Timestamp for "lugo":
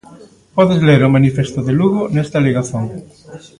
1.79-2.01